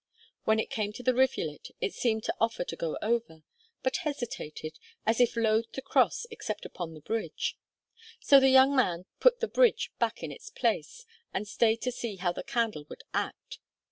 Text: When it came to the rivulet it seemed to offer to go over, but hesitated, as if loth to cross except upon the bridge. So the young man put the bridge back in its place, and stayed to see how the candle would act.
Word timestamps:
When 0.45 0.59
it 0.59 0.71
came 0.71 0.91
to 0.93 1.03
the 1.03 1.13
rivulet 1.13 1.67
it 1.79 1.93
seemed 1.93 2.23
to 2.23 2.33
offer 2.39 2.63
to 2.63 2.75
go 2.75 2.97
over, 3.03 3.43
but 3.83 3.97
hesitated, 3.97 4.79
as 5.05 5.19
if 5.19 5.35
loth 5.37 5.71
to 5.73 5.81
cross 5.83 6.25
except 6.31 6.65
upon 6.65 6.95
the 6.95 7.01
bridge. 7.01 7.55
So 8.19 8.39
the 8.39 8.49
young 8.49 8.75
man 8.75 9.05
put 9.19 9.41
the 9.41 9.47
bridge 9.47 9.91
back 9.99 10.23
in 10.23 10.31
its 10.31 10.49
place, 10.49 11.05
and 11.35 11.47
stayed 11.47 11.83
to 11.83 11.91
see 11.91 12.15
how 12.15 12.31
the 12.31 12.41
candle 12.41 12.87
would 12.89 13.03
act. 13.13 13.59